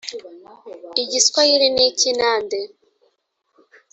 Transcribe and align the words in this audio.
Igiswahili 1.01 1.67
n’iki 1.75 2.09
Nande 2.19 2.59